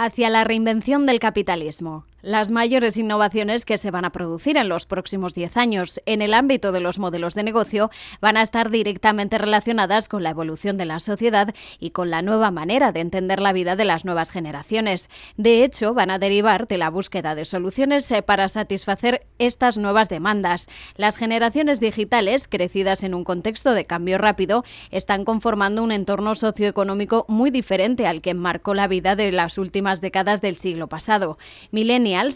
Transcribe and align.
hacia 0.00 0.30
la 0.30 0.44
reinvención 0.44 1.04
del 1.04 1.20
capitalismo. 1.20 2.06
Las 2.22 2.50
mayores 2.50 2.98
innovaciones 2.98 3.64
que 3.64 3.78
se 3.78 3.90
van 3.90 4.04
a 4.04 4.12
producir 4.12 4.58
en 4.58 4.68
los 4.68 4.84
próximos 4.84 5.34
10 5.34 5.56
años 5.56 6.02
en 6.04 6.20
el 6.20 6.34
ámbito 6.34 6.70
de 6.70 6.80
los 6.80 6.98
modelos 6.98 7.34
de 7.34 7.42
negocio 7.42 7.90
van 8.20 8.36
a 8.36 8.42
estar 8.42 8.70
directamente 8.70 9.38
relacionadas 9.38 10.10
con 10.10 10.22
la 10.22 10.30
evolución 10.30 10.76
de 10.76 10.84
la 10.84 11.00
sociedad 11.00 11.54
y 11.78 11.90
con 11.90 12.10
la 12.10 12.20
nueva 12.20 12.50
manera 12.50 12.92
de 12.92 13.00
entender 13.00 13.40
la 13.40 13.54
vida 13.54 13.74
de 13.74 13.86
las 13.86 14.04
nuevas 14.04 14.30
generaciones. 14.30 15.08
De 15.38 15.64
hecho, 15.64 15.94
van 15.94 16.10
a 16.10 16.18
derivar 16.18 16.66
de 16.66 16.76
la 16.76 16.90
búsqueda 16.90 17.34
de 17.34 17.46
soluciones 17.46 18.10
eh, 18.10 18.20
para 18.20 18.48
satisfacer 18.48 19.26
estas 19.38 19.78
nuevas 19.78 20.10
demandas. 20.10 20.68
Las 20.96 21.16
generaciones 21.16 21.80
digitales, 21.80 22.48
crecidas 22.48 23.02
en 23.02 23.14
un 23.14 23.24
contexto 23.24 23.72
de 23.72 23.86
cambio 23.86 24.18
rápido, 24.18 24.62
están 24.90 25.24
conformando 25.24 25.82
un 25.82 25.90
entorno 25.90 26.34
socioeconómico 26.34 27.24
muy 27.28 27.50
diferente 27.50 28.06
al 28.06 28.20
que 28.20 28.34
marcó 28.34 28.74
la 28.74 28.88
vida 28.88 29.16
de 29.16 29.32
las 29.32 29.56
últimas 29.56 29.89
décadas 30.00 30.40
del 30.40 30.56
siglo 30.56 30.88
pasado 30.88 31.38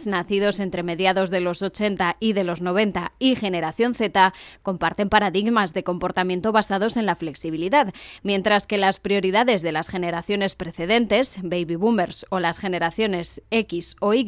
nacidos 0.06 0.60
entre 0.60 0.82
mediados 0.82 1.30
de 1.30 1.40
los 1.40 1.62
80 1.62 2.16
y 2.18 2.32
de 2.32 2.44
los 2.44 2.60
90, 2.60 3.12
y 3.18 3.36
generación 3.36 3.94
Z, 3.94 4.34
comparten 4.62 5.08
paradigmas 5.08 5.72
de 5.74 5.84
comportamiento 5.84 6.50
basados 6.50 6.96
en 6.96 7.06
la 7.06 7.14
flexibilidad, 7.14 7.92
mientras 8.22 8.66
que 8.66 8.78
las 8.78 8.98
prioridades 8.98 9.62
de 9.62 9.72
las 9.72 9.88
generaciones 9.88 10.54
precedentes, 10.54 11.38
baby 11.42 11.76
boomers 11.76 12.26
o 12.30 12.40
las 12.40 12.58
generaciones 12.58 13.42
X 13.50 13.96
o 14.00 14.14
Y, 14.14 14.24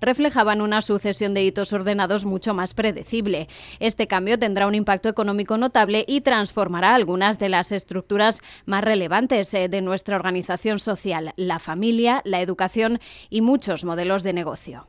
reflejaban 0.00 0.60
una 0.60 0.82
sucesión 0.82 1.34
de 1.34 1.42
hitos 1.42 1.72
ordenados 1.72 2.24
mucho 2.24 2.54
más 2.54 2.74
predecible. 2.74 3.48
Este 3.80 4.06
cambio 4.06 4.38
tendrá 4.38 4.66
un 4.66 4.74
impacto 4.74 5.08
económico 5.08 5.56
notable 5.56 6.04
y 6.06 6.20
transformará 6.20 6.94
algunas 6.94 7.38
de 7.38 7.48
las 7.48 7.72
estructuras 7.72 8.42
más 8.66 8.84
relevantes 8.84 9.52
eh, 9.54 9.68
de 9.68 9.80
nuestra 9.80 10.16
organización 10.16 10.78
social, 10.78 11.32
la 11.36 11.58
familia, 11.58 12.20
la 12.24 12.40
educación 12.44 13.00
y 13.28 13.40
muchos 13.40 13.84
modelos 13.84 14.22
de 14.22 14.32
negocio. 14.32 14.86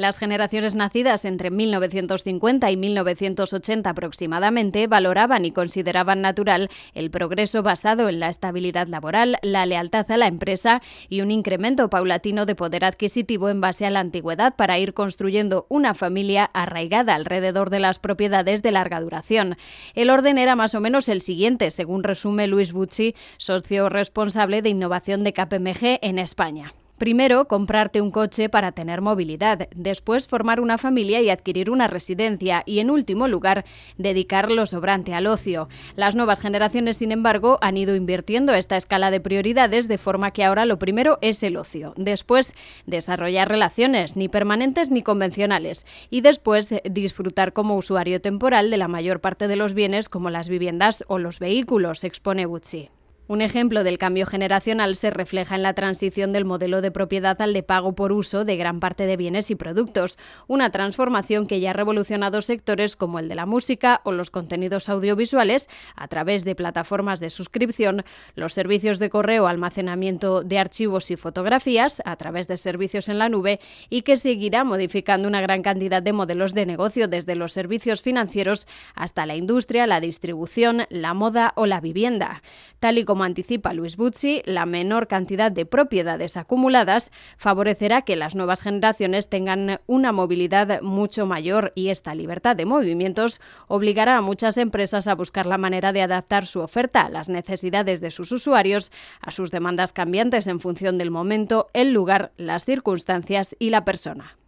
Las 0.00 0.18
generaciones 0.18 0.76
nacidas 0.76 1.26
entre 1.26 1.50
1950 1.50 2.70
y 2.70 2.76
1980 2.78 3.90
aproximadamente 3.90 4.86
valoraban 4.86 5.44
y 5.44 5.50
consideraban 5.50 6.22
natural 6.22 6.70
el 6.94 7.10
progreso 7.10 7.62
basado 7.62 8.08
en 8.08 8.18
la 8.18 8.30
estabilidad 8.30 8.86
laboral, 8.86 9.36
la 9.42 9.66
lealtad 9.66 10.10
a 10.10 10.16
la 10.16 10.26
empresa 10.26 10.80
y 11.10 11.20
un 11.20 11.30
incremento 11.30 11.90
paulatino 11.90 12.46
de 12.46 12.54
poder 12.54 12.86
adquisitivo 12.86 13.50
en 13.50 13.60
base 13.60 13.84
a 13.84 13.90
la 13.90 14.00
antigüedad 14.00 14.56
para 14.56 14.78
ir 14.78 14.94
construyendo 14.94 15.66
una 15.68 15.92
familia 15.92 16.48
arraigada 16.54 17.14
alrededor 17.14 17.68
de 17.68 17.80
las 17.80 17.98
propiedades 17.98 18.62
de 18.62 18.72
larga 18.72 19.00
duración. 19.00 19.56
El 19.94 20.08
orden 20.08 20.38
era 20.38 20.56
más 20.56 20.74
o 20.74 20.80
menos 20.80 21.10
el 21.10 21.20
siguiente, 21.20 21.70
según 21.70 22.04
resume 22.04 22.46
Luis 22.46 22.72
Bucci, 22.72 23.14
socio 23.36 23.90
responsable 23.90 24.62
de 24.62 24.70
innovación 24.70 25.24
de 25.24 25.34
KPMG 25.34 25.98
en 26.00 26.18
España. 26.18 26.72
Primero, 27.00 27.48
comprarte 27.48 28.02
un 28.02 28.10
coche 28.10 28.50
para 28.50 28.72
tener 28.72 29.00
movilidad, 29.00 29.70
después 29.74 30.28
formar 30.28 30.60
una 30.60 30.76
familia 30.76 31.22
y 31.22 31.30
adquirir 31.30 31.70
una 31.70 31.86
residencia 31.86 32.62
y, 32.66 32.80
en 32.80 32.90
último 32.90 33.26
lugar, 33.26 33.64
dedicar 33.96 34.50
lo 34.50 34.66
sobrante 34.66 35.14
al 35.14 35.26
ocio. 35.26 35.70
Las 35.96 36.14
nuevas 36.14 36.42
generaciones, 36.42 36.98
sin 36.98 37.10
embargo, 37.10 37.58
han 37.62 37.78
ido 37.78 37.96
invirtiendo 37.96 38.52
esta 38.52 38.76
escala 38.76 39.10
de 39.10 39.18
prioridades 39.18 39.88
de 39.88 39.96
forma 39.96 40.32
que 40.32 40.44
ahora 40.44 40.66
lo 40.66 40.78
primero 40.78 41.16
es 41.22 41.42
el 41.42 41.56
ocio, 41.56 41.94
después 41.96 42.52
desarrollar 42.84 43.48
relaciones, 43.48 44.14
ni 44.16 44.28
permanentes 44.28 44.90
ni 44.90 45.02
convencionales, 45.02 45.86
y 46.10 46.20
después 46.20 46.68
disfrutar 46.84 47.54
como 47.54 47.76
usuario 47.76 48.20
temporal 48.20 48.70
de 48.70 48.76
la 48.76 48.88
mayor 48.88 49.22
parte 49.22 49.48
de 49.48 49.56
los 49.56 49.72
bienes 49.72 50.10
como 50.10 50.28
las 50.28 50.50
viviendas 50.50 51.02
o 51.08 51.18
los 51.18 51.38
vehículos, 51.38 52.04
expone 52.04 52.44
Bucci. 52.44 52.90
Un 53.30 53.42
ejemplo 53.42 53.84
del 53.84 53.96
cambio 53.96 54.26
generacional 54.26 54.96
se 54.96 55.08
refleja 55.08 55.54
en 55.54 55.62
la 55.62 55.72
transición 55.72 56.32
del 56.32 56.44
modelo 56.44 56.80
de 56.80 56.90
propiedad 56.90 57.40
al 57.40 57.52
de 57.52 57.62
pago 57.62 57.94
por 57.94 58.10
uso 58.10 58.44
de 58.44 58.56
gran 58.56 58.80
parte 58.80 59.06
de 59.06 59.16
bienes 59.16 59.52
y 59.52 59.54
productos, 59.54 60.18
una 60.48 60.70
transformación 60.70 61.46
que 61.46 61.60
ya 61.60 61.70
ha 61.70 61.72
revolucionado 61.72 62.42
sectores 62.42 62.96
como 62.96 63.20
el 63.20 63.28
de 63.28 63.36
la 63.36 63.46
música 63.46 64.00
o 64.02 64.10
los 64.10 64.32
contenidos 64.32 64.88
audiovisuales 64.88 65.68
a 65.94 66.08
través 66.08 66.44
de 66.44 66.56
plataformas 66.56 67.20
de 67.20 67.30
suscripción, 67.30 68.02
los 68.34 68.52
servicios 68.52 68.98
de 68.98 69.10
correo, 69.10 69.46
almacenamiento 69.46 70.42
de 70.42 70.58
archivos 70.58 71.12
y 71.12 71.16
fotografías 71.16 72.02
a 72.04 72.16
través 72.16 72.48
de 72.48 72.56
servicios 72.56 73.08
en 73.08 73.20
la 73.20 73.28
nube 73.28 73.60
y 73.90 74.02
que 74.02 74.16
seguirá 74.16 74.64
modificando 74.64 75.28
una 75.28 75.40
gran 75.40 75.62
cantidad 75.62 76.02
de 76.02 76.12
modelos 76.12 76.52
de 76.52 76.66
negocio 76.66 77.06
desde 77.06 77.36
los 77.36 77.52
servicios 77.52 78.02
financieros 78.02 78.66
hasta 78.96 79.24
la 79.24 79.36
industria, 79.36 79.86
la 79.86 80.00
distribución, 80.00 80.86
la 80.90 81.14
moda 81.14 81.52
o 81.54 81.66
la 81.66 81.80
vivienda. 81.80 82.42
Tal 82.80 82.98
y 82.98 83.04
como 83.04 83.19
anticipa 83.24 83.72
Luis 83.72 83.96
Buzzi, 83.96 84.42
la 84.44 84.66
menor 84.66 85.06
cantidad 85.06 85.52
de 85.52 85.66
propiedades 85.66 86.36
acumuladas 86.36 87.12
favorecerá 87.36 88.02
que 88.02 88.16
las 88.16 88.34
nuevas 88.34 88.62
generaciones 88.62 89.28
tengan 89.28 89.80
una 89.86 90.12
movilidad 90.12 90.82
mucho 90.82 91.26
mayor 91.26 91.72
y 91.74 91.88
esta 91.88 92.14
libertad 92.14 92.56
de 92.56 92.66
movimientos 92.66 93.40
obligará 93.68 94.16
a 94.16 94.22
muchas 94.22 94.56
empresas 94.56 95.08
a 95.08 95.14
buscar 95.14 95.46
la 95.46 95.58
manera 95.58 95.92
de 95.92 96.02
adaptar 96.02 96.46
su 96.46 96.60
oferta 96.60 97.02
a 97.02 97.10
las 97.10 97.28
necesidades 97.28 98.00
de 98.00 98.10
sus 98.10 98.32
usuarios, 98.32 98.90
a 99.20 99.30
sus 99.30 99.50
demandas 99.50 99.92
cambiantes 99.92 100.46
en 100.46 100.60
función 100.60 100.98
del 100.98 101.10
momento, 101.10 101.68
el 101.74 101.92
lugar, 101.92 102.32
las 102.36 102.64
circunstancias 102.64 103.54
y 103.58 103.70
la 103.70 103.84
persona. 103.84 104.39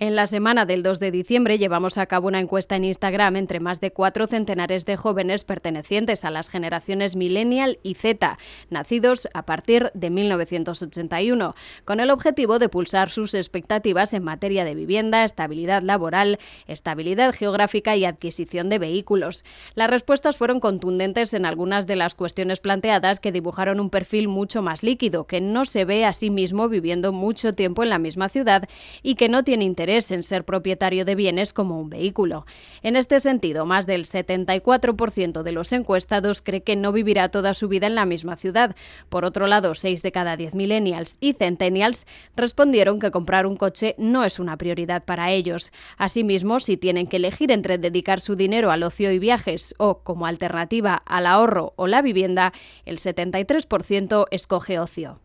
En 0.00 0.16
la 0.16 0.26
semana 0.26 0.66
del 0.66 0.82
2 0.82 0.98
de 0.98 1.12
diciembre 1.12 1.56
llevamos 1.56 1.98
a 1.98 2.06
cabo 2.06 2.26
una 2.26 2.40
encuesta 2.40 2.74
en 2.74 2.82
Instagram 2.82 3.36
entre 3.36 3.60
más 3.60 3.80
de 3.80 3.92
cuatro 3.92 4.26
centenares 4.26 4.86
de 4.86 4.96
jóvenes 4.96 5.44
pertenecientes 5.44 6.24
a 6.24 6.32
las 6.32 6.48
generaciones 6.48 7.14
millennial 7.14 7.78
y 7.84 7.94
Z, 7.94 8.36
nacidos 8.70 9.28
a 9.34 9.46
partir 9.46 9.92
de 9.94 10.10
1981, 10.10 11.54
con 11.84 12.00
el 12.00 12.10
objetivo 12.10 12.58
de 12.58 12.68
pulsar 12.68 13.08
sus 13.08 13.34
expectativas 13.34 14.14
en 14.14 14.24
materia 14.24 14.64
de 14.64 14.74
vivienda, 14.74 15.22
estabilidad 15.22 15.84
laboral, 15.84 16.40
estabilidad 16.66 17.32
geográfica 17.32 17.94
y 17.94 18.04
adquisición 18.04 18.70
de 18.70 18.80
vehículos. 18.80 19.44
Las 19.76 19.90
respuestas 19.90 20.36
fueron 20.36 20.58
contundentes 20.58 21.34
en 21.34 21.46
algunas 21.46 21.86
de 21.86 21.94
las 21.94 22.16
cuestiones 22.16 22.58
planteadas 22.58 23.20
que 23.20 23.30
dibujaron 23.30 23.78
un 23.78 23.90
perfil 23.90 24.26
mucho 24.26 24.60
más 24.60 24.82
líquido, 24.82 25.28
que 25.28 25.40
no 25.40 25.64
se 25.64 25.84
ve 25.84 26.04
a 26.04 26.12
sí 26.12 26.30
mismo 26.30 26.68
viviendo 26.68 27.12
mucho 27.12 27.52
tiempo 27.52 27.84
en 27.84 27.90
la 27.90 28.00
misma 28.00 28.28
ciudad 28.28 28.68
y 29.00 29.14
que 29.14 29.28
no 29.28 29.44
tiene 29.44 29.62
interés 29.62 29.83
en 29.84 30.22
ser 30.22 30.44
propietario 30.44 31.04
de 31.04 31.14
bienes 31.14 31.52
como 31.52 31.78
un 31.78 31.90
vehículo. 31.90 32.46
En 32.82 32.96
este 32.96 33.20
sentido, 33.20 33.66
más 33.66 33.86
del 33.86 34.04
74% 34.04 35.42
de 35.42 35.52
los 35.52 35.72
encuestados 35.72 36.40
cree 36.40 36.62
que 36.62 36.74
no 36.74 36.90
vivirá 36.90 37.28
toda 37.28 37.52
su 37.52 37.68
vida 37.68 37.86
en 37.86 37.94
la 37.94 38.06
misma 38.06 38.36
ciudad. 38.36 38.74
Por 39.10 39.24
otro 39.24 39.46
lado, 39.46 39.74
6 39.74 40.02
de 40.02 40.12
cada 40.12 40.36
10 40.36 40.54
millennials 40.54 41.18
y 41.20 41.34
centennials 41.34 42.06
respondieron 42.34 42.98
que 42.98 43.10
comprar 43.10 43.46
un 43.46 43.56
coche 43.56 43.94
no 43.98 44.24
es 44.24 44.38
una 44.38 44.56
prioridad 44.56 45.04
para 45.04 45.30
ellos. 45.30 45.70
Asimismo, 45.98 46.60
si 46.60 46.76
tienen 46.76 47.06
que 47.06 47.16
elegir 47.16 47.52
entre 47.52 47.76
dedicar 47.76 48.20
su 48.20 48.36
dinero 48.36 48.70
al 48.70 48.82
ocio 48.82 49.12
y 49.12 49.18
viajes 49.18 49.74
o, 49.78 49.98
como 49.98 50.26
alternativa, 50.26 50.94
al 50.94 51.26
ahorro 51.26 51.74
o 51.76 51.86
la 51.86 52.00
vivienda, 52.00 52.52
el 52.86 52.98
73% 52.98 54.26
escoge 54.30 54.78
ocio. 54.78 55.23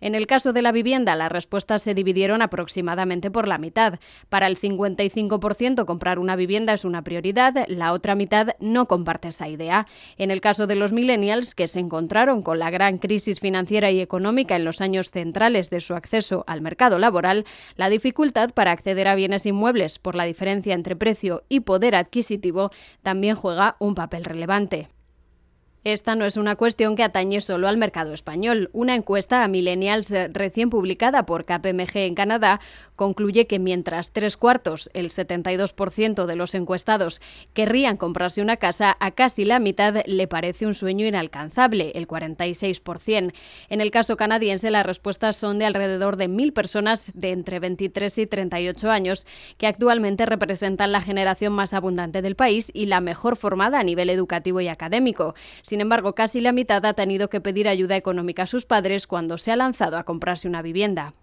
En 0.00 0.14
el 0.14 0.26
caso 0.26 0.52
de 0.52 0.62
la 0.62 0.72
vivienda, 0.72 1.16
las 1.16 1.32
respuestas 1.32 1.82
se 1.82 1.94
dividieron 1.94 2.42
aproximadamente 2.42 3.30
por 3.30 3.48
la 3.48 3.58
mitad. 3.58 3.98
Para 4.28 4.46
el 4.46 4.58
55% 4.58 5.86
comprar 5.86 6.18
una 6.18 6.36
vivienda 6.36 6.74
es 6.74 6.84
una 6.84 7.02
prioridad, 7.02 7.64
la 7.68 7.92
otra 7.92 8.14
mitad 8.14 8.48
no 8.60 8.86
comparte 8.86 9.28
esa 9.28 9.48
idea. 9.48 9.86
En 10.18 10.30
el 10.30 10.40
caso 10.40 10.66
de 10.66 10.76
los 10.76 10.92
millennials, 10.92 11.54
que 11.54 11.68
se 11.68 11.80
encontraron 11.80 12.42
con 12.42 12.58
la 12.58 12.70
gran 12.70 12.98
crisis 12.98 13.40
financiera 13.40 13.90
y 13.90 14.00
económica 14.00 14.56
en 14.56 14.64
los 14.64 14.80
años 14.80 15.10
centrales 15.10 15.70
de 15.70 15.80
su 15.80 15.94
acceso 15.94 16.44
al 16.46 16.60
mercado 16.60 16.98
laboral, 16.98 17.46
la 17.76 17.88
dificultad 17.88 18.50
para 18.50 18.72
acceder 18.72 19.08
a 19.08 19.14
bienes 19.14 19.46
inmuebles 19.46 19.98
por 19.98 20.14
la 20.14 20.24
diferencia 20.24 20.74
entre 20.74 20.96
precio 20.96 21.44
y 21.48 21.60
poder 21.60 21.94
adquisitivo 21.94 22.70
también 23.02 23.34
juega 23.34 23.76
un 23.78 23.94
papel 23.94 24.24
relevante. 24.24 24.88
Esta 25.86 26.16
no 26.16 26.24
es 26.24 26.36
una 26.36 26.56
cuestión 26.56 26.96
que 26.96 27.04
atañe 27.04 27.40
solo 27.40 27.68
al 27.68 27.76
mercado 27.76 28.12
español. 28.12 28.70
Una 28.72 28.96
encuesta 28.96 29.44
a 29.44 29.46
millennials 29.46 30.10
eh, 30.10 30.26
recién 30.32 30.68
publicada 30.68 31.26
por 31.26 31.44
KPMG 31.44 31.98
en 31.98 32.16
Canadá 32.16 32.58
concluye 32.96 33.46
que 33.46 33.60
mientras 33.60 34.10
tres 34.10 34.36
cuartos, 34.36 34.90
el 34.94 35.10
72% 35.10 36.26
de 36.26 36.34
los 36.34 36.56
encuestados, 36.56 37.20
querrían 37.54 37.96
comprarse 37.96 38.42
una 38.42 38.56
casa, 38.56 38.96
a 38.98 39.12
casi 39.12 39.44
la 39.44 39.60
mitad 39.60 40.02
le 40.06 40.26
parece 40.26 40.66
un 40.66 40.74
sueño 40.74 41.06
inalcanzable, 41.06 41.92
el 41.94 42.08
46%. 42.08 43.32
En 43.68 43.80
el 43.80 43.92
caso 43.92 44.16
canadiense, 44.16 44.72
las 44.72 44.86
respuestas 44.86 45.36
son 45.36 45.60
de 45.60 45.66
alrededor 45.66 46.16
de 46.16 46.26
mil 46.26 46.52
personas 46.52 47.12
de 47.14 47.30
entre 47.30 47.60
23 47.60 48.18
y 48.18 48.26
38 48.26 48.90
años, 48.90 49.24
que 49.56 49.68
actualmente 49.68 50.26
representan 50.26 50.90
la 50.90 51.00
generación 51.00 51.52
más 51.52 51.74
abundante 51.74 52.22
del 52.22 52.34
país 52.34 52.72
y 52.74 52.86
la 52.86 53.00
mejor 53.00 53.36
formada 53.36 53.78
a 53.78 53.84
nivel 53.84 54.10
educativo 54.10 54.60
y 54.60 54.66
académico. 54.66 55.36
Embargo, 55.80 56.14
casi 56.14 56.40
la 56.40 56.52
mitad 56.52 56.84
ha 56.86 56.94
tenido 56.94 57.28
que 57.28 57.40
pedir 57.40 57.68
ayuda 57.68 57.96
económica 57.96 58.44
a 58.44 58.46
sus 58.46 58.66
padres 58.66 59.06
cuando 59.06 59.38
se 59.38 59.52
ha 59.52 59.56
lanzado 59.56 59.96
a 59.96 60.04
comprarse 60.04 60.48
una 60.48 60.62
vivienda. 60.62 61.14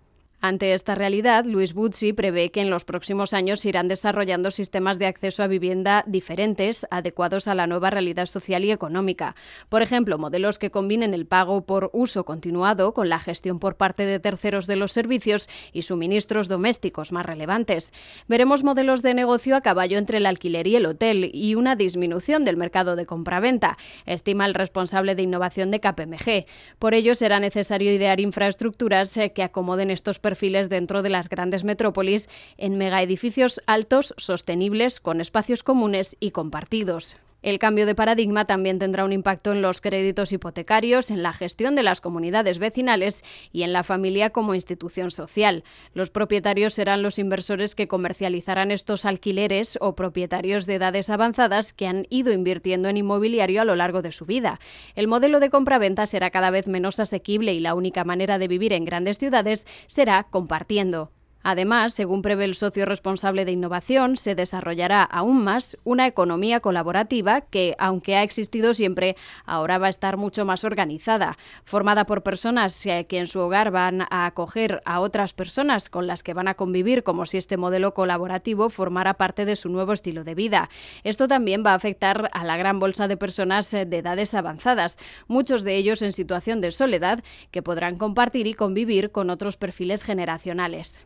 Ante 0.45 0.73
esta 0.73 0.93
realidad, 0.93 1.45
Luis 1.45 1.73
Buzzi 1.73 2.11
prevé 2.11 2.51
que 2.51 2.59
en 2.59 2.69
los 2.69 2.83
próximos 2.83 3.31
años 3.31 3.63
irán 3.63 3.87
desarrollando 3.87 4.51
sistemas 4.51 4.99
de 4.99 5.05
acceso 5.05 5.41
a 5.41 5.47
vivienda 5.47 6.03
diferentes, 6.05 6.85
adecuados 6.91 7.47
a 7.47 7.55
la 7.55 7.65
nueva 7.65 7.91
realidad 7.91 8.25
social 8.25 8.65
y 8.65 8.71
económica. 8.71 9.37
Por 9.69 9.81
ejemplo, 9.81 10.17
modelos 10.17 10.59
que 10.59 10.69
combinen 10.69 11.13
el 11.13 11.25
pago 11.25 11.61
por 11.61 11.91
uso 11.93 12.25
continuado 12.25 12.93
con 12.93 13.07
la 13.07 13.21
gestión 13.21 13.57
por 13.57 13.77
parte 13.77 14.05
de 14.05 14.19
terceros 14.19 14.67
de 14.67 14.75
los 14.75 14.91
servicios 14.91 15.47
y 15.71 15.83
suministros 15.83 16.49
domésticos 16.49 17.13
más 17.13 17.25
relevantes. 17.25 17.93
Veremos 18.27 18.65
modelos 18.65 19.01
de 19.01 19.13
negocio 19.13 19.55
a 19.55 19.61
caballo 19.61 19.97
entre 19.97 20.17
el 20.17 20.25
alquiler 20.25 20.67
y 20.67 20.75
el 20.75 20.87
hotel 20.87 21.31
y 21.33 21.55
una 21.55 21.77
disminución 21.77 22.43
del 22.43 22.57
mercado 22.57 22.97
de 22.97 23.05
compraventa, 23.05 23.77
estima 24.05 24.45
el 24.45 24.55
responsable 24.55 25.15
de 25.15 25.23
innovación 25.23 25.71
de 25.71 25.79
KPMG. 25.79 26.47
Por 26.79 26.95
ello, 26.95 27.15
será 27.15 27.39
necesario 27.39 27.93
idear 27.93 28.19
infraestructuras 28.19 29.15
eh, 29.15 29.31
que 29.31 29.43
acomoden 29.43 29.89
estos 29.89 30.19
perfiles 30.19 30.32
dentro 30.69 31.01
de 31.01 31.09
las 31.09 31.29
grandes 31.29 31.63
metrópolis 31.63 32.29
en 32.57 32.77
megaedificios 32.77 33.61
altos, 33.65 34.13
sostenibles, 34.17 34.99
con 34.99 35.21
espacios 35.21 35.63
comunes 35.63 36.17
y 36.19 36.31
compartidos. 36.31 37.17
El 37.43 37.59
cambio 37.59 37.85
de 37.85 37.93
paradigma 37.93 38.45
también 38.45 38.79
tendrá 38.79 39.03
un 39.03 39.11
impacto 39.11 39.51
en 39.51 39.61
los 39.61 39.81
créditos 39.81 40.31
hipotecarios, 40.31 41.11
en 41.11 41.21
la 41.23 41.33
gestión 41.33 41.75
de 41.75 41.83
las 41.83 41.99
comunidades 41.99 42.57
vecinales 42.57 43.21
y 43.51 43.63
en 43.63 43.73
la 43.73 43.83
familia 43.83 44.29
como 44.29 44.55
institución 44.55 45.11
social. 45.11 45.65
Los 45.93 46.09
propietarios 46.09 46.73
serán 46.73 47.03
los 47.03 47.19
inversores 47.19 47.75
que 47.75 47.89
comercializarán 47.89 48.71
estos 48.71 49.03
alquileres 49.03 49.77
o 49.81 49.93
propietarios 49.93 50.65
de 50.65 50.75
edades 50.75 51.09
avanzadas 51.09 51.73
que 51.73 51.85
han 51.85 52.07
ido 52.09 52.31
invirtiendo 52.31 52.87
en 52.87 52.95
inmobiliario 52.95 53.61
a 53.61 53.65
lo 53.65 53.75
largo 53.75 54.01
de 54.01 54.13
su 54.13 54.25
vida. 54.25 54.61
El 54.95 55.09
modelo 55.09 55.41
de 55.41 55.49
compraventa 55.49 56.05
será 56.05 56.29
cada 56.29 56.49
vez 56.49 56.67
menos 56.67 57.01
asequible 57.01 57.53
y 57.53 57.59
la 57.59 57.75
única 57.75 58.05
manera 58.05 58.37
de 58.37 58.47
vivir 58.47 58.71
en 58.71 58.85
grandes 58.85 59.17
ciudades 59.17 59.67
será 59.87 60.23
compartiendo. 60.23 61.11
Además, 61.43 61.93
según 61.93 62.21
prevé 62.21 62.45
el 62.45 62.55
socio 62.55 62.85
responsable 62.85 63.45
de 63.45 63.51
innovación, 63.51 64.17
se 64.17 64.33
desarrollará 64.33 65.03
aún 65.03 65.43
más 65.43 65.77
una 65.83 66.07
economía 66.07 66.61
colaborativa 66.61 67.41
que, 67.41 67.75
aunque 67.77 68.15
ha 68.15 68.23
existido 68.23 68.73
siempre, 68.73 69.17
ahora 69.45 69.77
va 69.77 69.87
a 69.87 69.89
estar 69.89 70.17
mucho 70.17 70.45
más 70.45 70.63
organizada, 70.63 71.37
formada 71.65 72.05
por 72.05 72.23
personas 72.23 72.81
que 72.83 73.19
en 73.19 73.27
su 73.27 73.39
hogar 73.39 73.71
van 73.71 74.03
a 74.09 74.25
acoger 74.25 74.81
a 74.85 75.01
otras 75.01 75.33
personas 75.33 75.89
con 75.89 76.07
las 76.07 76.23
que 76.23 76.33
van 76.33 76.47
a 76.47 76.53
convivir 76.55 77.03
como 77.03 77.25
si 77.25 77.37
este 77.37 77.57
modelo 77.57 77.93
colaborativo 77.93 78.69
formara 78.69 79.15
parte 79.15 79.45
de 79.45 79.55
su 79.55 79.69
nuevo 79.69 79.93
estilo 79.93 80.23
de 80.23 80.35
vida. 80.35 80.69
Esto 81.03 81.27
también 81.27 81.63
va 81.65 81.71
a 81.71 81.75
afectar 81.75 82.29
a 82.33 82.43
la 82.43 82.57
gran 82.57 82.79
bolsa 82.79 83.07
de 83.07 83.17
personas 83.17 83.73
eh, 83.73 83.85
de 83.85 83.97
edades 83.97 84.33
avanzadas, 84.33 84.97
muchos 85.27 85.63
de 85.63 85.75
ellos 85.75 86.01
en 86.01 86.13
situación 86.13 86.61
de 86.61 86.71
soledad, 86.71 87.23
que 87.51 87.61
podrán 87.61 87.97
compartir 87.97 88.47
y 88.47 88.53
convivir 88.53 89.11
con 89.11 89.29
otros 89.29 89.57
perfiles 89.57 90.03
generacionales. 90.03 91.01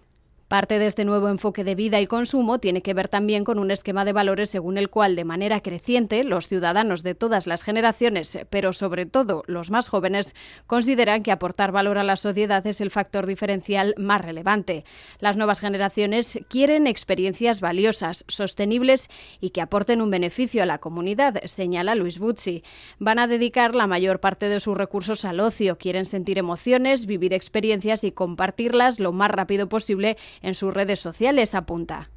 Parte 0.47 0.79
de 0.79 0.85
este 0.85 1.03
nuevo 1.03 1.27
enfoque 1.27 1.65
de 1.65 1.75
vida 1.75 1.99
y 1.99 2.07
consumo 2.07 2.57
tiene 2.59 2.81
que 2.81 2.93
ver 2.93 3.09
también 3.09 3.43
con 3.43 3.59
un 3.59 3.69
esquema 3.69 4.05
de 4.05 4.13
valores 4.13 4.49
según 4.49 4.77
el 4.77 4.89
cual, 4.89 5.17
de 5.17 5.25
manera 5.25 5.59
creciente, 5.59 6.23
los 6.23 6.47
ciudadanos 6.47 7.03
de 7.03 7.15
todas 7.15 7.47
las 7.47 7.63
generaciones, 7.63 8.39
pero 8.49 8.71
sobre 8.71 9.05
todo 9.05 9.43
los 9.47 9.71
más 9.71 9.89
jóvenes, 9.89 10.35
consideran 10.65 11.21
que 11.21 11.33
aportar 11.33 11.73
valor 11.73 11.97
a 11.97 12.03
la 12.03 12.15
sociedad 12.15 12.65
es 12.65 12.79
el 12.79 12.91
factor 12.91 13.25
diferencial 13.25 13.93
más 13.97 14.21
relevante. 14.21 14.85
Las 15.19 15.35
nuevas 15.35 15.59
generaciones 15.59 16.39
quieren 16.47 16.87
experiencias 16.87 17.59
valiosas, 17.59 18.23
sostenibles 18.29 19.09
y 19.41 19.49
que 19.49 19.59
aporten 19.59 20.01
un 20.01 20.11
beneficio 20.11 20.63
a 20.63 20.65
la 20.65 20.77
comunidad, 20.77 21.41
señala 21.43 21.93
Luis 21.93 22.19
Buzzi. 22.19 22.63
Van 22.99 23.19
a 23.19 23.27
dedicar 23.27 23.75
la 23.75 23.85
mayor 23.85 24.21
parte 24.21 24.47
de 24.47 24.61
sus 24.61 24.77
recursos 24.77 25.25
al 25.25 25.41
ocio, 25.41 25.77
quieren 25.77 26.05
sentir 26.05 26.37
emociones, 26.37 27.05
vivir 27.05 27.33
experiencias 27.33 28.05
y 28.05 28.13
compartirlas 28.13 29.01
lo 29.01 29.11
más 29.11 29.29
rápido 29.29 29.67
posible 29.67 30.15
en 30.41 30.55
sus 30.55 30.73
redes 30.73 30.99
sociales, 30.99 31.55
apunta. 31.55 32.09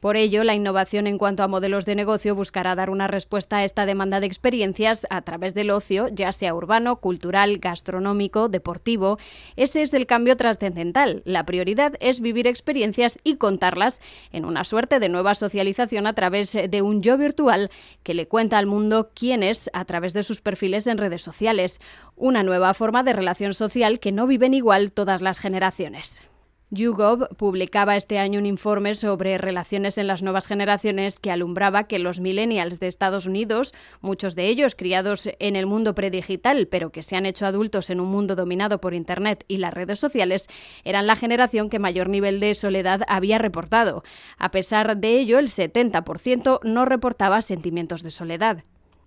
Por 0.00 0.18
ello, 0.18 0.44
la 0.44 0.54
innovación 0.54 1.06
en 1.06 1.16
cuanto 1.16 1.42
a 1.42 1.48
modelos 1.48 1.86
de 1.86 1.94
negocio 1.94 2.34
buscará 2.34 2.74
dar 2.74 2.90
una 2.90 3.08
respuesta 3.08 3.56
a 3.56 3.64
esta 3.64 3.86
demanda 3.86 4.20
de 4.20 4.26
experiencias 4.26 5.06
a 5.08 5.22
través 5.22 5.54
del 5.54 5.70
ocio, 5.70 6.08
ya 6.08 6.32
sea 6.32 6.54
urbano, 6.54 6.96
cultural, 7.00 7.58
gastronómico, 7.58 8.48
deportivo. 8.48 9.18
Ese 9.56 9.80
es 9.80 9.94
el 9.94 10.06
cambio 10.06 10.36
trascendental. 10.36 11.22
La 11.24 11.46
prioridad 11.46 11.94
es 12.00 12.20
vivir 12.20 12.46
experiencias 12.46 13.18
y 13.24 13.36
contarlas 13.36 14.00
en 14.32 14.44
una 14.44 14.64
suerte 14.64 15.00
de 15.00 15.08
nueva 15.08 15.34
socialización 15.34 16.06
a 16.06 16.12
través 16.12 16.52
de 16.52 16.82
un 16.82 17.02
yo 17.02 17.16
virtual 17.16 17.70
que 18.02 18.12
le 18.12 18.28
cuenta 18.28 18.58
al 18.58 18.66
mundo 18.66 19.10
quién 19.14 19.42
es 19.42 19.70
a 19.72 19.86
través 19.86 20.12
de 20.12 20.24
sus 20.24 20.42
perfiles 20.42 20.86
en 20.86 20.98
redes 20.98 21.22
sociales. 21.22 21.80
Una 22.16 22.42
nueva 22.42 22.74
forma 22.74 23.02
de 23.02 23.14
relación 23.14 23.54
social 23.54 23.98
que 23.98 24.12
no 24.12 24.26
viven 24.26 24.52
igual 24.52 24.92
todas 24.92 25.22
las 25.22 25.38
generaciones. 25.38 26.22
YouGov 26.70 27.28
publicaba 27.36 27.94
este 27.94 28.18
año 28.18 28.40
un 28.40 28.46
informe 28.46 28.96
sobre 28.96 29.38
relaciones 29.38 29.98
en 29.98 30.08
las 30.08 30.24
nuevas 30.24 30.48
generaciones 30.48 31.20
que 31.20 31.30
alumbraba 31.30 31.84
que 31.84 32.00
los 32.00 32.18
millennials 32.18 32.80
de 32.80 32.88
Estados 32.88 33.26
Unidos, 33.26 33.72
muchos 34.00 34.34
de 34.34 34.48
ellos 34.48 34.74
criados 34.74 35.30
en 35.38 35.54
el 35.54 35.66
mundo 35.66 35.94
predigital, 35.94 36.66
pero 36.66 36.90
que 36.90 37.04
se 37.04 37.14
han 37.14 37.24
hecho 37.24 37.46
adultos 37.46 37.88
en 37.88 38.00
un 38.00 38.08
mundo 38.08 38.34
dominado 38.34 38.80
por 38.80 38.94
Internet 38.94 39.44
y 39.46 39.58
las 39.58 39.74
redes 39.74 40.00
sociales, 40.00 40.48
eran 40.82 41.06
la 41.06 41.14
generación 41.14 41.70
que 41.70 41.78
mayor 41.78 42.08
nivel 42.08 42.40
de 42.40 42.52
soledad 42.56 43.02
había 43.06 43.38
reportado. 43.38 44.02
A 44.36 44.50
pesar 44.50 44.96
de 44.96 45.20
ello, 45.20 45.38
el 45.38 45.46
70% 45.46 46.58
no 46.64 46.84
reportaba 46.84 47.42
sentimientos 47.42 48.02
de 48.02 48.10
soledad. 48.10 48.64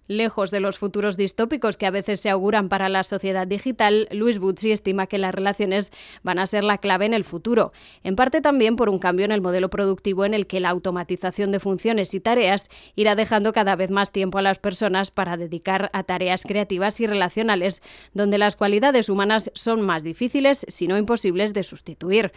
Lejos 0.09 0.49
de 0.49 0.59
los 0.59 0.79
futuros 0.79 1.17
distópicos 1.17 1.77
que 1.77 1.85
a 1.85 1.91
veces 1.91 2.19
se 2.19 2.31
auguran 2.31 2.67
para 2.67 2.89
la 2.89 3.03
sociedad 3.03 3.45
digital, 3.45 4.07
Luis 4.11 4.39
Buzzi 4.39 4.71
estima 4.71 5.05
que 5.05 5.19
las 5.19 5.35
relaciones 5.35 5.91
van 6.23 6.39
a 6.39 6.47
ser 6.47 6.63
la 6.63 6.79
clave 6.79 7.05
en 7.05 7.13
el 7.13 7.23
futuro, 7.23 7.73
en 8.03 8.15
parte 8.15 8.41
también 8.41 8.75
por 8.75 8.89
un 8.89 8.97
cambio 8.97 9.25
en 9.25 9.31
el 9.31 9.41
modelo 9.41 9.69
productivo 9.69 10.25
en 10.25 10.33
el 10.33 10.47
que 10.47 10.61
la 10.61 10.69
automatización 10.69 11.51
de 11.51 11.59
funciones 11.59 12.15
y 12.15 12.19
tareas 12.19 12.69
irá 12.95 13.13
dejando 13.13 13.53
cada 13.53 13.75
vez 13.75 13.91
más 13.91 14.11
tiempo 14.11 14.39
a 14.39 14.41
las 14.41 14.57
personas 14.57 15.11
para 15.11 15.37
dedicar 15.37 15.91
a 15.93 16.01
tareas 16.01 16.41
creativas 16.41 16.99
y 16.99 17.05
relacionales, 17.05 17.83
donde 18.11 18.39
las 18.39 18.55
cualidades 18.55 19.09
humanas 19.09 19.51
son 19.53 19.85
más 19.85 20.01
difíciles, 20.01 20.65
si 20.69 20.87
no 20.87 20.97
imposibles, 20.97 21.53
de 21.53 21.61
sustituir. 21.61 22.31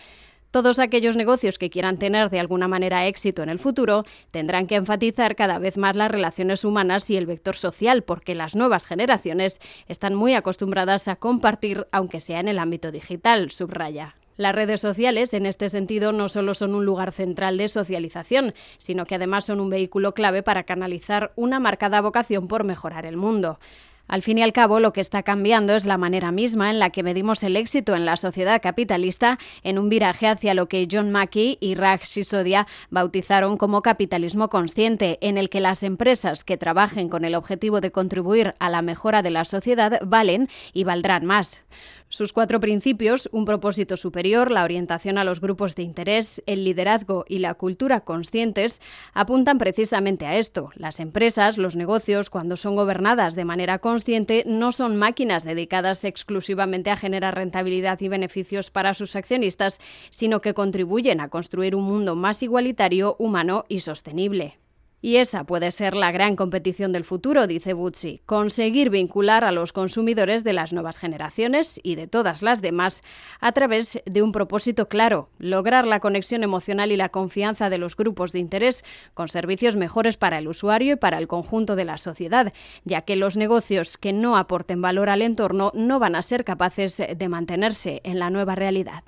Todos 0.53 0.79
aquellos 0.79 1.17
negocios 1.17 1.57
que 1.57 1.71
quieran 1.71 1.97
tener 1.97 2.29
de 2.29 2.39
alguna 2.39 2.69
manera 2.69 3.07
éxito 3.07 3.43
en 3.43 3.49
el 3.49 3.59
futuro 3.59 4.05
tendrán 4.31 4.67
que 4.67 4.75
enfatizar 4.75 5.35
cada 5.35 5.59
vez 5.59 5.79
más 5.79 5.97
las 5.97 6.11
relaciones 6.11 6.67
humanas 6.67 7.09
y 7.09 7.17
el 7.17 7.25
vector 7.25 7.57
social, 7.57 8.03
porque 8.03 8.35
las 8.35 8.55
nuevas 8.55 8.85
generaciones 8.85 9.61
están 9.89 10.15
muy 10.15 10.35
acostumbradas 10.35 11.09
a 11.09 11.17
compartir, 11.17 11.87
aunque 11.91 12.21
sea 12.21 12.39
en 12.39 12.49
el 12.49 12.59
ámbito 12.59 12.93
digital, 12.93 13.51
subraya. 13.51 14.15
Las 14.37 14.55
redes 14.55 14.83
sociales, 14.83 15.33
en 15.33 15.47
este 15.47 15.71
sentido, 15.71 16.13
no 16.13 16.29
solo 16.29 16.53
son 16.53 16.75
un 16.75 16.85
lugar 16.85 17.13
central 17.13 17.57
de 17.57 17.69
socialización, 17.69 18.53
sino 18.77 19.07
que 19.07 19.15
además 19.15 19.47
son 19.47 19.59
un 19.59 19.71
vehículo 19.71 20.13
clave 20.13 20.43
para 20.43 20.65
canalizar 20.65 21.33
una 21.35 21.61
marcada 21.61 22.03
vocación 22.03 22.47
por 22.47 22.65
mejorar 22.65 23.07
el 23.07 23.17
mundo. 23.17 23.59
Al 24.13 24.21
fin 24.21 24.37
y 24.37 24.43
al 24.43 24.53
cabo, 24.53 24.79
lo 24.79 24.93
que 24.93 25.01
está 25.01 25.23
cambiando 25.23 25.75
es 25.75 25.87
la 25.87 25.97
manera 25.97 26.33
misma 26.33 26.69
en 26.69 26.79
la 26.79 26.91
que 26.91 27.03
medimos 27.03 27.43
el 27.45 27.57
éxito 27.57 27.95
en 27.97 28.05
la 28.05 28.19
sociedad 28.19 28.61
capitalista 28.61 29.39
en 29.63 29.79
un 29.79 29.89
viraje 29.89 30.29
hacia 30.29 30.53
lo 30.53 30.69
que 30.69 30.87
John 30.93 31.11
Mackey 31.11 31.57
y 31.63 31.77
Raj 31.77 32.05
Sisodia 32.05 32.67
bautizaron 32.91 33.57
como 33.57 33.81
capitalismo 33.81 34.51
consciente, 34.51 35.17
en 35.23 35.39
el 35.39 35.49
que 35.49 35.61
las 35.61 35.83
empresas 35.83 36.45
que 36.45 36.59
trabajen 36.59 37.09
con 37.09 37.25
el 37.25 37.35
objetivo 37.35 37.81
de 37.81 37.91
contribuir 37.91 38.53
a 38.59 38.69
la 38.69 38.83
mejora 38.83 39.23
de 39.23 39.31
la 39.31 39.47
sociedad 39.47 39.99
valen 40.05 40.51
y 40.75 40.85
valdrán 40.85 41.25
más. 41.25 41.65
Sus 42.11 42.35
cuatro 42.35 42.61
principios, 42.61 43.31
un 43.33 43.47
propósito 43.47 43.97
superior, 43.97 44.51
la 44.51 44.65
orientación 44.65 45.17
a 45.17 45.25
los 45.25 45.41
grupos 45.41 45.75
de 45.75 45.85
interés, 45.85 46.43
el 46.45 46.67
liderazgo 46.67 47.25
y 47.27 47.39
la 47.39 47.55
cultura 47.55 48.01
conscientes, 48.01 48.83
apuntan 49.15 49.57
precisamente 49.57 50.27
a 50.27 50.37
esto. 50.37 50.69
Las 50.75 51.01
empresas, 51.01 51.57
los 51.57 51.77
negocios, 51.77 52.29
cuando 52.29 52.59
son 52.59 52.77
gobernadas 52.77 53.35
de 53.35 53.47
manera 53.47 53.79
consciente, 53.79 54.02
no 54.47 54.73
son 54.73 54.97
máquinas 54.97 55.45
dedicadas 55.45 56.05
exclusivamente 56.05 56.91
a 56.91 56.97
generar 56.97 57.35
rentabilidad 57.35 58.01
y 58.01 58.09
beneficios 58.09 58.71
para 58.71 58.95
sus 58.95 59.17
accionistas, 59.17 59.81
sino 60.11 60.41
que 60.41 60.55
contribuyen 60.55 61.21
a 61.21 61.29
construir 61.29 61.75
un 61.75 61.85
mundo 61.85 62.17
más 62.17 62.43
igualitario, 62.43 63.17
humano 63.19 63.65
y 63.69 63.81
sostenible. 63.81 64.62
Y 65.05 65.17
esa 65.17 65.43
puede 65.43 65.73
ser 65.73 65.95
la 65.95 66.13
gran 66.13 66.37
competición 66.37 66.93
del 66.93 67.05
futuro, 67.05 67.49
dice 67.49 67.73
Butzi, 67.73 68.23
conseguir 68.25 68.89
vincular 68.89 69.43
a 69.43 69.51
los 69.51 69.73
consumidores 69.73 70.45
de 70.45 70.53
las 70.53 70.73
nuevas 70.73 70.97
generaciones 70.97 71.81
y 71.83 71.97
de 71.97 72.07
todas 72.07 72.41
las 72.41 72.63
demás 72.63 73.03
a 73.41 73.51
través 73.51 74.01
de 74.07 74.23
un 74.23 74.31
propósito 74.31 74.87
claro, 74.87 75.29
lograr 75.39 75.89
la 75.89 75.99
conexión 75.99 76.45
emocional 76.45 76.93
y 76.93 76.97
la 76.97 77.09
confianza 77.09 77.69
de 77.69 77.79
los 77.79 77.97
grupos 77.97 78.31
de 78.31 78.39
interés 78.39 78.85
con 79.13 79.27
servicios 79.27 79.75
mejores 79.75 80.17
para 80.17 80.39
el 80.39 80.47
usuario 80.47 80.95
y 80.95 80.97
para 80.97 81.19
el 81.19 81.27
conjunto 81.27 81.75
de 81.75 81.85
la 81.85 81.99
sociedad, 81.99 82.53
ya 82.85 83.01
que 83.01 83.17
los 83.17 83.37
negocios 83.37 83.97
que 83.97 84.13
no 84.13 84.37
aporten 84.37 84.81
valor 84.83 85.09
al 85.09 85.23
entorno 85.23 85.73
no 85.75 85.99
van 85.99 86.15
a 86.15 86.23
ser 86.23 86.45
capaces 86.45 86.97
de 86.99 87.29
mantenerse 87.29 88.03
en 88.05 88.21
la 88.21 88.31
nueva 88.31 88.55
realidad. 88.55 89.03